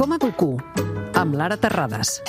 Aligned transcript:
Com 0.00 0.14
educo? 0.16 0.54
Amb 1.12 1.34
Lara 1.36 1.58
Terrades. 1.60 2.22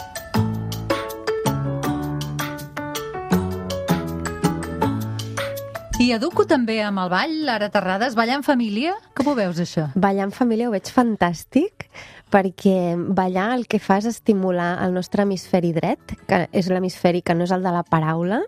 I 6.04 6.10
educo 6.12 6.44
també 6.44 6.81
amb 6.84 6.99
el 6.99 7.13
ball, 7.13 7.38
Lara 7.47 7.70
Terrades, 7.71 8.18
ballar 8.20 8.42
en 8.42 8.44
família? 8.44 8.97
Com 9.15 9.31
ho 9.31 9.38
veus, 9.39 9.62
això? 9.63 9.86
Ballar 9.96 10.28
en 10.28 10.36
família 10.36 10.68
ho 10.68 10.75
veig 10.75 10.91
fantàstic 10.91 11.88
perquè 12.32 12.95
ballar 12.95 13.52
el 13.57 13.68
que 13.68 13.79
fa 13.84 14.00
és 14.00 14.07
estimular 14.07 14.77
el 14.86 14.95
nostre 14.95 15.25
hemisferi 15.25 15.73
dret, 15.75 16.16
que 16.30 16.45
és 16.55 16.70
l'hemisferi 16.71 17.21
que 17.21 17.36
no 17.36 17.43
és 17.43 17.52
el 17.52 17.66
de 17.66 17.73
la 17.75 17.84
paraula, 17.84 18.39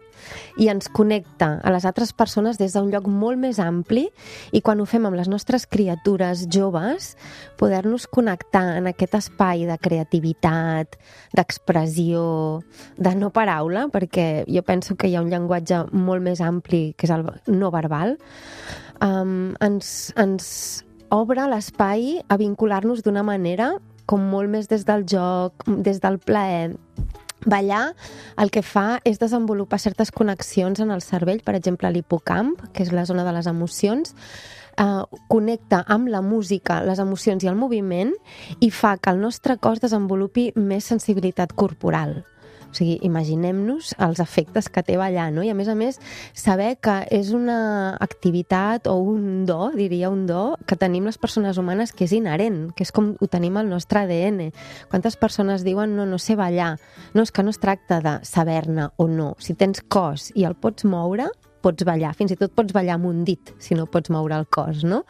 i 0.58 0.70
ens 0.72 0.88
connecta 0.94 1.58
a 1.60 1.74
les 1.74 1.86
altres 1.86 2.14
persones 2.16 2.60
des 2.62 2.76
d'un 2.78 2.88
lloc 2.94 3.10
molt 3.12 3.42
més 3.42 3.60
ampli 3.60 4.06
i 4.56 4.62
quan 4.64 4.80
ho 4.80 4.88
fem 4.88 5.08
amb 5.10 5.18
les 5.20 5.28
nostres 5.32 5.66
criatures 5.68 6.46
joves, 6.54 7.14
poder-nos 7.60 8.08
connectar 8.08 8.64
en 8.78 8.88
aquest 8.92 9.18
espai 9.20 9.68
de 9.68 9.78
creativitat, 9.82 10.96
d'expressió, 11.36 12.24
de 12.98 13.16
no 13.20 13.34
paraula, 13.36 13.90
perquè 13.92 14.46
jo 14.48 14.64
penso 14.64 14.96
que 14.96 15.12
hi 15.12 15.18
ha 15.18 15.26
un 15.26 15.32
llenguatge 15.34 15.84
molt 15.92 16.24
més 16.24 16.42
ampli, 16.42 16.94
que 16.96 17.10
és 17.10 17.14
el 17.16 17.28
no 17.52 17.72
verbal, 17.74 18.18
um, 19.04 19.54
ens, 19.64 20.14
ens 20.16 20.84
obre 21.12 21.48
l'espai 21.50 22.22
a 22.28 22.38
vincular-nos 22.38 23.04
d'una 23.04 23.24
manera 23.24 23.74
com 24.06 24.24
molt 24.32 24.52
més 24.52 24.68
des 24.68 24.86
del 24.86 25.06
joc, 25.08 25.64
des 25.68 26.02
del 26.04 26.20
plaer. 26.20 26.76
Ballar 27.46 27.92
el 28.40 28.52
que 28.56 28.62
fa 28.64 29.02
és 29.04 29.20
desenvolupar 29.20 29.80
certes 29.80 30.12
connexions 30.16 30.80
en 30.80 30.92
el 30.96 31.02
cervell, 31.04 31.42
per 31.44 31.58
exemple 31.58 31.92
l'hipocamp, 31.92 32.56
que 32.72 32.84
és 32.86 32.94
la 32.96 33.04
zona 33.06 33.26
de 33.28 33.34
les 33.36 33.48
emocions, 33.52 34.16
eh, 34.78 35.04
connecta 35.28 35.84
amb 35.88 36.08
la 36.08 36.22
música, 36.22 36.82
les 36.84 37.00
emocions 37.00 37.44
i 37.44 37.52
el 37.52 37.60
moviment 37.60 38.14
i 38.60 38.72
fa 38.72 38.98
que 38.98 39.12
el 39.12 39.20
nostre 39.20 39.58
cos 39.58 39.84
desenvolupi 39.84 40.52
més 40.56 40.86
sensibilitat 40.86 41.54
corporal. 41.54 42.24
O 42.74 42.76
sigui, 42.76 42.96
imaginem-nos 43.06 43.92
els 44.02 44.18
efectes 44.24 44.66
que 44.74 44.82
té 44.82 44.96
ballar, 44.98 45.28
no? 45.30 45.44
I 45.46 45.52
a 45.54 45.58
més 45.58 45.70
a 45.70 45.76
més, 45.78 46.00
saber 46.34 46.72
que 46.82 46.96
és 47.14 47.30
una 47.38 47.94
activitat 48.02 48.90
o 48.90 48.96
un 48.98 49.46
do, 49.46 49.70
diria 49.78 50.10
un 50.10 50.26
do, 50.26 50.56
que 50.66 50.80
tenim 50.82 51.06
les 51.06 51.22
persones 51.22 51.62
humanes 51.62 51.94
que 51.94 52.08
és 52.08 52.16
inherent, 52.18 52.72
que 52.74 52.82
és 52.82 52.92
com 52.92 53.14
ho 53.14 53.30
tenim 53.30 53.62
al 53.62 53.70
nostre 53.70 54.02
ADN. 54.02 54.50
Quantes 54.90 55.20
persones 55.22 55.62
diuen 55.62 55.94
no, 55.94 56.08
no 56.10 56.18
sé 56.18 56.34
ballar? 56.34 56.80
No, 57.14 57.22
és 57.22 57.30
que 57.30 57.46
no 57.46 57.54
es 57.54 57.62
tracta 57.62 58.02
de 58.02 58.18
saber-ne 58.26 58.90
o 58.98 59.06
no. 59.06 59.36
Si 59.38 59.54
tens 59.54 59.86
cos 59.86 60.32
i 60.34 60.50
el 60.50 60.58
pots 60.58 60.90
moure, 60.90 61.30
pots 61.64 61.86
ballar, 61.88 62.12
fins 62.18 62.34
i 62.34 62.38
tot 62.40 62.54
pots 62.56 62.76
ballar 62.76 62.98
amb 62.98 63.08
un 63.10 63.24
dit, 63.28 63.54
si 63.64 63.78
no 63.78 63.88
pots 63.90 64.12
moure 64.14 64.36
el 64.36 64.46
cos, 64.52 64.84
no? 64.88 65.04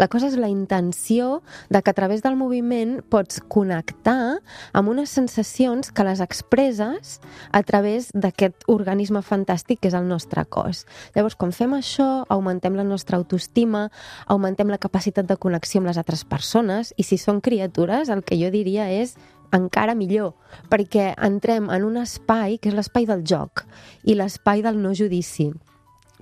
La 0.00 0.08
cosa 0.12 0.30
és 0.30 0.38
la 0.40 0.50
intenció 0.52 1.40
de 1.72 1.82
que 1.82 1.92
a 1.92 1.96
través 1.96 2.22
del 2.24 2.38
moviment 2.38 3.00
pots 3.10 3.42
connectar 3.52 4.38
amb 4.72 4.92
unes 4.92 5.10
sensacions 5.10 5.90
que 5.90 6.06
les 6.06 6.22
expresses 6.24 7.18
a 7.50 7.62
través 7.66 8.10
d'aquest 8.14 8.68
organisme 8.72 9.22
fantàstic 9.26 9.82
que 9.82 9.90
és 9.90 9.98
el 9.98 10.06
nostre 10.08 10.46
cos. 10.46 10.84
Llavors, 11.16 11.36
quan 11.38 11.54
fem 11.54 11.74
això, 11.76 12.24
augmentem 12.32 12.78
la 12.78 12.86
nostra 12.86 13.18
autoestima, 13.18 13.88
augmentem 14.26 14.70
la 14.70 14.80
capacitat 14.82 15.26
de 15.26 15.38
connexió 15.40 15.82
amb 15.82 15.90
les 15.90 16.00
altres 16.00 16.24
persones, 16.24 16.94
i 16.96 17.06
si 17.06 17.18
són 17.18 17.42
criatures, 17.42 18.10
el 18.12 18.22
que 18.26 18.38
jo 18.38 18.52
diria 18.54 18.88
és 18.92 19.16
encara 19.54 19.94
millor, 19.94 20.34
perquè 20.70 21.12
entrem 21.22 21.70
en 21.70 21.86
un 21.86 22.00
espai 22.02 22.58
que 22.58 22.70
és 22.72 22.76
l'espai 22.76 23.06
del 23.08 23.22
joc 23.26 23.64
i 24.04 24.16
l'espai 24.18 24.64
del 24.66 24.80
no 24.82 24.94
judici 24.94 25.52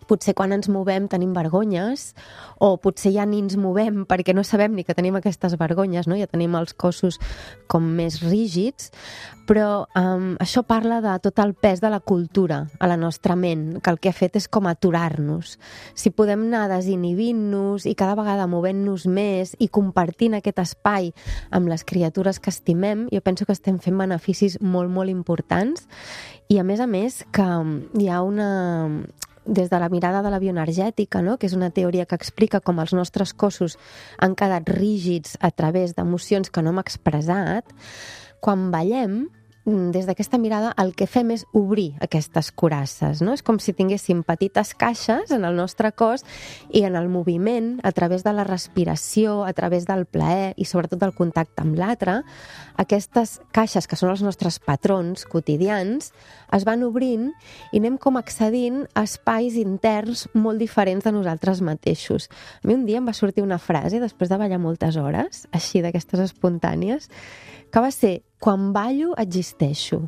potser 0.09 0.35
quan 0.37 0.55
ens 0.57 0.69
movem 0.73 1.09
tenim 1.11 1.35
vergonyes 1.37 2.13
o 2.63 2.77
potser 2.81 3.13
ja 3.15 3.27
ni 3.29 3.43
ens 3.43 3.57
movem 3.61 4.05
perquè 4.09 4.35
no 4.37 4.45
sabem 4.47 4.75
ni 4.75 4.85
que 4.85 4.97
tenim 4.97 5.17
aquestes 5.19 5.57
vergonyes, 5.61 6.09
no? 6.09 6.17
ja 6.17 6.31
tenim 6.31 6.55
els 6.59 6.75
cossos 6.75 7.19
com 7.71 7.85
més 7.97 8.21
rígids, 8.23 8.91
però 9.49 9.85
um, 9.99 10.35
això 10.41 10.65
parla 10.65 11.01
de 11.05 11.13
tot 11.25 11.41
el 11.43 11.53
pes 11.55 11.83
de 11.83 11.91
la 11.93 12.01
cultura 12.01 12.65
a 12.81 12.89
la 12.89 12.97
nostra 12.97 13.37
ment, 13.37 13.81
que 13.83 13.93
el 13.93 14.01
que 14.01 14.09
ha 14.09 14.17
fet 14.17 14.39
és 14.41 14.49
com 14.49 14.69
aturar-nos. 14.71 15.59
Si 15.95 16.13
podem 16.15 16.47
anar 16.49 16.67
desinhibint-nos 16.73 17.85
i 17.91 17.95
cada 17.99 18.17
vegada 18.19 18.49
movent-nos 18.51 19.07
més 19.07 19.55
i 19.61 19.69
compartint 19.69 20.39
aquest 20.39 20.63
espai 20.65 21.13
amb 21.55 21.69
les 21.69 21.85
criatures 21.85 22.41
que 22.41 22.53
estimem, 22.53 23.09
jo 23.13 23.21
penso 23.25 23.45
que 23.45 23.57
estem 23.57 23.79
fent 23.83 23.99
beneficis 24.01 24.59
molt, 24.63 24.91
molt 24.91 25.13
importants 25.13 25.89
i 26.49 26.59
a 26.61 26.65
més 26.65 26.81
a 26.81 26.89
més 26.89 27.23
que 27.33 27.45
hi 28.01 28.09
ha 28.09 28.21
una, 28.25 28.49
des 29.47 29.71
de 29.71 29.79
la 29.79 29.89
mirada 29.89 30.23
de 30.23 30.31
la 30.33 30.41
bioenergètica, 30.41 31.23
no? 31.23 31.37
que 31.39 31.47
és 31.47 31.55
una 31.55 31.71
teoria 31.71 32.07
que 32.07 32.17
explica 32.17 32.61
com 32.61 32.81
els 32.81 32.95
nostres 32.97 33.35
cossos 33.35 33.79
han 34.19 34.35
quedat 34.35 34.69
rígids 34.71 35.39
a 35.41 35.51
través 35.51 35.95
d'emocions 35.95 36.51
que 36.51 36.63
no 36.63 36.73
hem 36.73 36.83
expressat, 36.83 37.75
quan 38.41 38.71
ballem 38.73 39.25
des 39.65 40.05
d'aquesta 40.05 40.37
mirada 40.37 40.75
el 40.77 40.93
que 40.93 41.07
fem 41.09 41.31
és 41.33 41.47
obrir 41.57 41.95
aquestes 42.05 42.51
curasses, 42.53 43.23
no? 43.25 43.33
És 43.33 43.43
com 43.43 43.57
si 43.59 43.73
tinguéssim 43.73 44.21
petites 44.27 44.75
caixes 44.77 45.33
en 45.33 45.47
el 45.49 45.57
nostre 45.57 45.91
cos 45.97 46.25
i 46.69 46.85
en 46.85 46.99
el 47.01 47.09
moviment, 47.09 47.79
a 47.83 47.93
través 47.97 48.25
de 48.25 48.35
la 48.37 48.45
respiració, 48.45 49.43
a 49.45 49.53
través 49.57 49.87
del 49.89 50.05
plaer 50.05 50.53
i 50.61 50.69
sobretot 50.69 51.01
del 51.01 51.15
contacte 51.17 51.65
amb 51.65 51.79
l'altre, 51.81 52.21
aquestes 52.77 53.39
caixes 53.57 53.89
que 53.89 53.97
són 53.97 54.13
els 54.13 54.23
nostres 54.23 54.59
patrons 54.61 55.25
quotidians 55.25 56.13
es 56.53 56.67
van 56.69 56.85
obrint 56.85 57.31
i 57.73 57.81
anem 57.81 57.97
com 57.97 58.21
accedint 58.21 58.85
a 58.93 59.07
espais 59.09 59.57
interns 59.57 60.27
molt 60.35 60.61
diferents 60.61 61.05
de 61.05 61.15
nosaltres 61.15 61.65
mateixos. 61.65 62.29
A 62.63 62.69
mi 62.69 62.77
un 62.77 62.85
dia 62.85 63.01
em 63.01 63.09
va 63.09 63.17
sortir 63.17 63.43
una 63.43 63.59
frase, 63.59 64.03
després 64.03 64.29
de 64.29 64.39
ballar 64.39 64.61
moltes 64.61 65.01
hores, 65.01 65.47
així 65.53 65.81
d'aquestes 65.81 66.21
espontànies, 66.29 67.09
que 67.73 67.83
va 67.83 67.91
ser 67.91 68.21
quan 68.45 68.75
ballo 68.77 69.15
existeixo. 69.17 70.03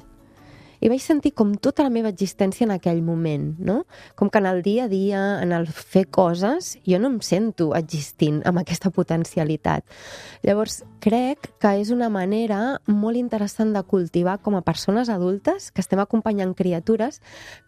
I 0.85 0.91
vaig 0.93 1.01
sentir 1.01 1.31
com 1.33 1.55
tota 1.57 1.87
la 1.87 1.93
meva 1.93 2.11
existència 2.13 2.67
en 2.67 2.75
aquell 2.75 2.99
moment, 3.01 3.47
no? 3.57 3.79
Com 4.13 4.29
que 4.29 4.43
en 4.43 4.49
el 4.51 4.61
dia 4.61 4.85
a 4.85 4.91
dia, 4.93 5.23
en 5.41 5.55
el 5.57 5.65
fer 5.73 6.05
coses, 6.13 6.75
jo 6.85 7.01
no 7.01 7.09
em 7.15 7.17
sento 7.25 7.71
existint 7.79 8.43
amb 8.45 8.61
aquesta 8.61 8.93
potencialitat. 8.93 9.89
Llavors, 10.45 10.83
crec 11.01 11.49
que 11.57 11.73
és 11.81 11.95
una 11.95 12.11
manera 12.13 12.77
molt 12.93 13.17
interessant 13.17 13.73
de 13.73 13.83
cultivar 13.89 14.37
com 14.45 14.61
a 14.61 14.65
persones 14.67 15.09
adultes 15.09 15.71
que 15.73 15.81
estem 15.81 16.05
acompanyant 16.05 16.53
criatures 16.61 17.23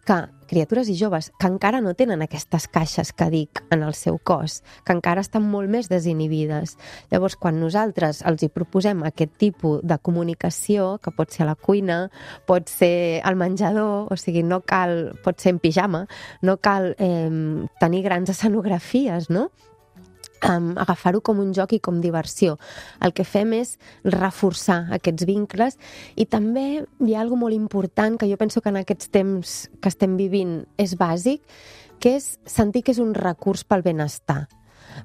que 0.05 0.21
criatures 0.49 0.89
i 0.89 0.97
joves 0.97 1.29
que 1.39 1.47
encara 1.47 1.79
no 1.85 1.93
tenen 1.97 2.23
aquestes 2.25 2.67
caixes 2.67 3.13
que 3.13 3.29
dic 3.31 3.61
en 3.71 3.85
el 3.85 3.93
seu 3.97 4.17
cos, 4.17 4.59
que 4.85 4.95
encara 4.95 5.23
estan 5.23 5.45
molt 5.45 5.69
més 5.71 5.89
desinhibides. 5.91 6.75
Llavors, 7.13 7.37
quan 7.39 7.61
nosaltres 7.61 8.23
els 8.27 8.43
hi 8.43 8.51
proposem 8.51 9.05
aquest 9.07 9.37
tipus 9.39 9.79
de 9.85 9.99
comunicació, 10.01 10.97
que 11.03 11.13
pot 11.15 11.31
ser 11.31 11.45
a 11.45 11.51
la 11.51 11.55
cuina, 11.55 12.01
pot 12.49 12.69
ser 12.71 13.21
al 13.23 13.37
menjador, 13.39 14.09
o 14.11 14.19
sigui, 14.19 14.43
no 14.43 14.61
cal, 14.65 15.13
pot 15.23 15.39
ser 15.39 15.55
en 15.55 15.63
pijama, 15.63 16.05
no 16.41 16.57
cal 16.57 16.95
eh, 16.97 17.29
tenir 17.79 18.03
grans 18.09 18.33
escenografies, 18.33 19.29
no? 19.29 19.49
Um, 20.47 20.73
agafar-ho 20.77 21.21
com 21.21 21.39
un 21.41 21.53
joc 21.55 21.73
i 21.75 21.81
com 21.83 21.99
diversió. 22.01 22.57
El 23.01 23.13
que 23.13 23.25
fem 23.27 23.55
és 23.59 23.77
reforçar 24.05 24.85
aquests 24.99 25.27
vincles 25.29 25.79
i 26.15 26.25
també 26.29 26.67
hi 26.79 27.15
ha 27.15 27.23
alguna 27.23 27.39
molt 27.39 27.55
important 27.55 28.17
que 28.19 28.27
jo 28.27 28.37
penso 28.37 28.61
que 28.61 28.69
en 28.73 28.81
aquests 28.81 29.11
temps 29.13 29.57
que 29.79 29.91
estem 29.91 30.17
vivint 30.19 30.63
és 30.77 30.97
bàsic, 30.99 31.39
que 31.99 32.17
és 32.17 32.33
sentir 32.45 32.83
que 32.83 32.91
és 32.91 32.99
un 32.99 33.13
recurs 33.15 33.63
pel 33.63 33.85
benestar 33.85 34.47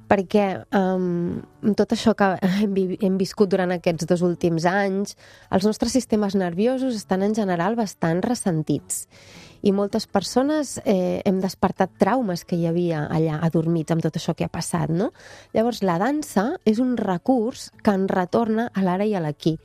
perquè 0.09 0.45
um, 0.75 1.41
tot 1.77 1.95
això 1.95 2.15
que 2.17 2.33
hem, 2.61 2.75
hem 3.01 3.17
viscut 3.21 3.51
durant 3.51 3.73
aquests 3.75 4.07
dos 4.09 4.23
últims 4.25 4.67
anys, 4.69 5.15
els 5.51 5.65
nostres 5.67 5.95
sistemes 5.95 6.35
nerviosos 6.35 6.95
estan 6.95 7.25
en 7.25 7.35
general 7.37 7.77
bastant 7.79 8.23
ressentits 8.25 9.05
i 9.65 9.71
moltes 9.73 10.05
persones 10.05 10.77
eh, 10.85 11.21
hem 11.25 11.39
despertat 11.41 11.95
traumes 11.97 12.43
que 12.45 12.57
hi 12.57 12.67
havia 12.69 13.05
allà 13.09 13.39
adormits 13.47 13.93
amb 13.93 14.03
tot 14.05 14.17
això 14.19 14.35
que 14.37 14.45
ha 14.45 14.51
passat, 14.51 14.91
no? 14.93 15.09
Llavors, 15.57 15.81
la 15.81 15.97
dansa 16.01 16.51
és 16.69 16.79
un 16.83 16.93
recurs 16.99 17.71
que 17.81 17.95
ens 17.97 18.11
retorna 18.13 18.69
a 18.73 18.85
l'ara 18.85 19.07
i 19.09 19.15
a 19.17 19.23
l'aquí 19.25 19.55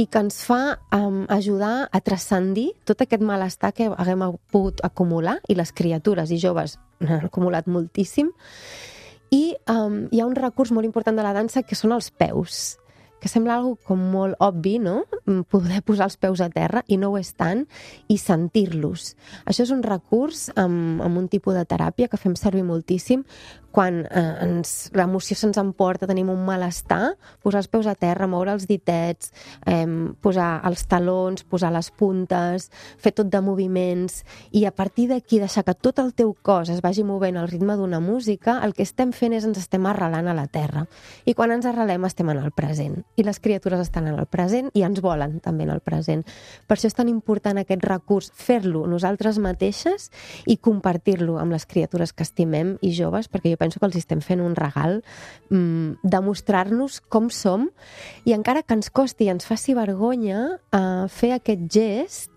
i 0.00 0.06
que 0.08 0.22
ens 0.24 0.40
fa 0.48 0.78
um, 0.96 1.26
ajudar 1.28 1.90
a 1.92 2.00
transcendir 2.00 2.70
tot 2.88 3.04
aquest 3.04 3.24
malestar 3.28 3.74
que 3.76 3.90
haguem 3.92 4.24
pogut 4.52 4.80
acumular 4.88 5.36
i 5.52 5.58
les 5.58 5.74
criatures 5.76 6.32
i 6.32 6.40
joves 6.40 6.78
han 7.04 7.28
acumulat 7.28 7.68
moltíssim 7.68 8.32
i 9.32 9.54
um, 9.72 10.06
hi 10.12 10.20
ha 10.20 10.28
un 10.28 10.36
recurs 10.36 10.72
molt 10.76 10.86
important 10.88 11.16
de 11.16 11.24
la 11.24 11.32
dansa 11.32 11.64
que 11.64 11.78
són 11.78 11.96
els 11.96 12.10
peus 12.12 12.76
que 13.22 13.30
sembla 13.30 13.54
algo 13.60 13.76
com 13.86 14.00
molt 14.12 14.34
obvi, 14.42 14.80
no? 14.82 15.04
Mm, 15.22 15.46
poder 15.46 15.78
posar 15.86 16.10
els 16.10 16.18
peus 16.18 16.42
a 16.42 16.50
terra, 16.50 16.82
i 16.90 16.98
no 16.98 17.12
ho 17.12 17.18
és 17.20 17.30
tant, 17.38 17.62
i 18.10 18.18
sentir-los. 18.18 19.12
Això 19.46 19.62
és 19.62 19.70
un 19.70 19.84
recurs 19.86 20.48
amb, 20.58 20.98
amb 21.06 21.22
un 21.22 21.30
tipus 21.30 21.54
de 21.54 21.62
teràpia 21.68 22.10
que 22.10 22.18
fem 22.18 22.34
servir 22.34 22.66
moltíssim 22.66 23.22
quan 23.72 24.02
eh, 24.04 24.22
ens, 24.44 24.92
l'emoció 24.94 25.34
se'ns 25.36 25.58
emporta, 25.58 26.06
tenim 26.06 26.30
un 26.30 26.44
malestar, 26.44 27.16
posar 27.42 27.62
els 27.62 27.70
peus 27.72 27.88
a 27.88 27.96
terra, 27.98 28.28
moure 28.30 28.52
els 28.52 28.68
ditets, 28.68 29.32
eh, 29.66 29.86
posar 30.22 30.50
els 30.68 30.84
talons, 30.86 31.42
posar 31.48 31.72
les 31.74 31.88
puntes, 31.96 32.68
fer 33.00 33.14
tot 33.16 33.32
de 33.32 33.40
moviments, 33.42 34.20
i 34.52 34.66
a 34.68 34.74
partir 34.76 35.08
d'aquí 35.10 35.40
deixar 35.40 35.64
que 35.66 35.74
tot 35.74 36.02
el 36.04 36.12
teu 36.14 36.36
cos 36.44 36.70
es 36.70 36.82
vagi 36.84 37.02
movent 37.08 37.40
al 37.40 37.48
ritme 37.48 37.78
d'una 37.80 38.02
música, 38.04 38.60
el 38.62 38.76
que 38.76 38.84
estem 38.84 39.16
fent 39.16 39.32
és 39.38 39.48
ens 39.48 39.58
estem 39.58 39.88
arrelant 39.88 40.28
a 40.28 40.36
la 40.36 40.46
terra. 40.52 40.84
I 41.24 41.34
quan 41.34 41.56
ens 41.56 41.66
arrelem 41.66 42.04
estem 42.04 42.28
en 42.28 42.44
el 42.44 42.52
present. 42.52 43.00
I 43.16 43.24
les 43.26 43.40
criatures 43.40 43.80
estan 43.82 44.08
en 44.08 44.18
el 44.18 44.26
present 44.26 44.70
i 44.74 44.84
ens 44.86 45.02
volen 45.04 45.38
també 45.44 45.66
en 45.66 45.72
el 45.74 45.82
present. 45.84 46.24
Per 46.66 46.76
això 46.76 46.88
és 46.90 46.96
tan 46.96 47.10
important 47.12 47.60
aquest 47.60 47.84
recurs, 47.84 48.30
fer-lo 48.34 48.84
nosaltres 48.90 49.40
mateixes 49.42 50.10
i 50.46 50.56
compartir-lo 50.56 51.38
amb 51.40 51.54
les 51.54 51.66
criatures 51.68 52.12
que 52.12 52.26
estimem 52.26 52.76
i 52.80 52.92
joves, 52.96 53.28
perquè 53.28 53.52
jo 53.52 53.60
penso 53.60 53.80
que 53.80 53.88
els 53.88 53.98
estem 54.00 54.22
fent 54.24 54.42
un 54.44 54.56
regal, 54.58 55.02
mmm, 55.50 56.02
demostrar-nos 56.02 57.00
com 57.12 57.30
som 57.30 57.68
i 58.24 58.36
encara 58.36 58.62
que 58.62 58.76
ens 58.78 58.90
costi 58.90 59.28
i 59.28 59.32
ens 59.32 59.48
faci 59.48 59.76
vergonya 59.76 60.58
eh, 60.72 61.08
fer 61.08 61.34
aquest 61.36 61.68
gest, 61.72 62.32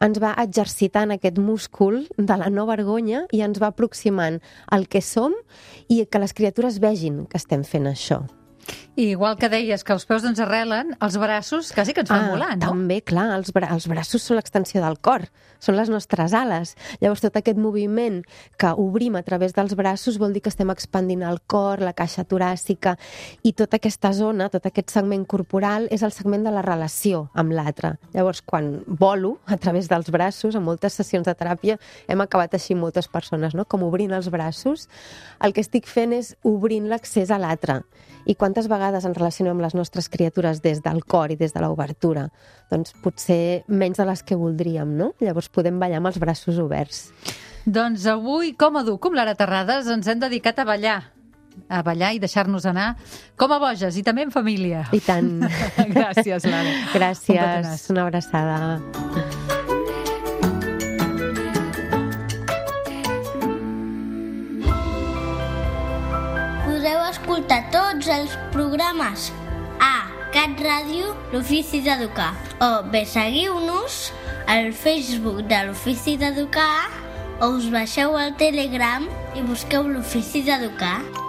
ens 0.00 0.20
va 0.22 0.32
exercitant 0.40 1.12
aquest 1.12 1.38
múscul 1.38 2.06
de 2.16 2.40
la 2.40 2.48
no 2.48 2.66
vergonya 2.70 3.26
i 3.36 3.44
ens 3.44 3.60
va 3.60 3.70
aproximant 3.74 4.40
al 4.72 4.88
que 4.88 5.04
som 5.04 5.36
i 5.88 6.02
que 6.06 6.22
les 6.24 6.36
criatures 6.36 6.80
vegin 6.80 7.26
que 7.28 7.40
estem 7.40 7.66
fent 7.68 7.90
això. 7.90 8.24
I 9.00 9.12
igual 9.12 9.38
que 9.40 9.48
deies 9.48 9.80
que 9.80 9.94
els 9.96 10.04
peus 10.04 10.26
ens 10.28 10.42
arrelen, 10.44 10.90
els 11.00 11.14
braços 11.16 11.70
quasi 11.72 11.94
que 11.96 12.02
ens 12.04 12.10
fan 12.12 12.26
ah, 12.26 12.32
volar, 12.34 12.50
no? 12.58 12.74
També, 12.74 12.98
clar, 13.00 13.30
els, 13.32 13.48
bra 13.56 13.70
els 13.72 13.86
braços 13.88 14.26
són 14.26 14.36
l'extensió 14.36 14.82
del 14.84 14.98
cor, 15.00 15.22
són 15.56 15.78
les 15.78 15.88
nostres 15.88 16.34
ales. 16.36 16.74
Llavors, 17.00 17.22
tot 17.24 17.38
aquest 17.40 17.56
moviment 17.56 18.18
que 18.60 18.74
obrim 18.76 19.16
a 19.16 19.22
través 19.24 19.54
dels 19.56 19.72
braços 19.78 20.18
vol 20.20 20.36
dir 20.36 20.42
que 20.44 20.52
estem 20.52 20.68
expandint 20.68 21.24
el 21.24 21.40
cor, 21.48 21.80
la 21.80 21.94
caixa 21.96 22.26
toràcica, 22.28 22.98
i 23.40 23.54
tota 23.56 23.78
aquesta 23.80 24.12
zona, 24.12 24.50
tot 24.52 24.68
aquest 24.68 24.92
segment 24.92 25.24
corporal, 25.24 25.88
és 25.88 26.04
el 26.04 26.12
segment 26.12 26.44
de 26.44 26.52
la 26.52 26.66
relació 26.66 27.22
amb 27.32 27.56
l'altre. 27.56 27.94
Llavors, 28.12 28.44
quan 28.44 28.82
volo 28.84 29.38
a 29.48 29.56
través 29.56 29.88
dels 29.88 30.12
braços, 30.12 30.52
en 30.52 30.66
moltes 30.66 31.00
sessions 31.00 31.24
de 31.24 31.36
teràpia, 31.40 31.78
hem 32.04 32.20
acabat 32.20 32.60
així 32.60 32.76
moltes 32.76 33.08
persones, 33.08 33.56
no? 33.56 33.64
com 33.64 33.88
obrint 33.88 34.12
els 34.12 34.28
braços, 34.28 34.90
el 35.40 35.56
que 35.56 35.64
estic 35.64 35.88
fent 35.88 36.12
és 36.20 36.34
obrint 36.44 36.92
l'accés 36.92 37.32
a 37.32 37.40
l'altre. 37.40 37.80
I 38.28 38.34
quantes 38.36 38.68
vegades 38.68 38.89
ens 39.06 39.16
relacionem 39.16 39.54
amb 39.54 39.64
les 39.64 39.76
nostres 39.78 40.08
criatures 40.12 40.62
des 40.64 40.82
del 40.84 41.04
cor 41.04 41.30
i 41.30 41.38
des 41.40 41.54
de 41.54 41.62
l'obertura? 41.62 42.28
Doncs 42.70 42.94
potser 43.04 43.62
menys 43.68 44.00
de 44.00 44.08
les 44.08 44.24
que 44.26 44.38
voldríem, 44.38 44.96
no? 44.98 45.12
Llavors 45.20 45.48
podem 45.48 45.78
ballar 45.80 46.00
amb 46.00 46.10
els 46.10 46.18
braços 46.22 46.58
oberts. 46.58 47.08
Doncs 47.66 48.06
avui, 48.10 48.54
com 48.58 48.76
a 48.80 48.84
dur, 48.84 48.98
com 48.98 49.14
l'Ara 49.14 49.36
Terrades, 49.38 49.88
ens 49.92 50.08
hem 50.08 50.20
dedicat 50.22 50.58
a 50.58 50.68
ballar 50.68 51.00
a 51.68 51.82
ballar 51.82 52.14
i 52.14 52.20
deixar-nos 52.22 52.64
anar 52.66 52.94
com 53.38 53.52
a 53.52 53.58
boges 53.62 53.98
i 53.98 54.04
també 54.06 54.24
en 54.26 54.32
família. 54.34 54.86
I 54.96 55.02
tant. 55.04 55.32
Gràcies, 55.96 56.46
Lara. 56.48 56.78
Gràcies. 56.94 57.90
Un 57.90 57.98
Una 57.98 58.08
abraçada. 58.08 59.28
Tots 67.70 68.08
els 68.10 68.32
programes 68.54 69.30
a 69.82 70.08
Cat 70.34 70.58
Ràdio, 70.62 71.14
l'Ofici 71.32 71.80
d'Educar. 71.86 72.32
O 72.62 72.70
bé 72.90 73.04
seguiu-nos 73.06 74.00
al 74.50 74.72
Facebook 74.74 75.44
de 75.50 75.62
l'Ofici 75.68 76.16
d'Educar 76.20 76.90
o 77.40 77.54
us 77.56 77.70
baixeu 77.72 78.18
al 78.18 78.34
Telegram 78.40 79.08
i 79.38 79.46
busqueu 79.46 79.86
l'Ofici 79.88 80.42
d'Educar. 80.46 81.19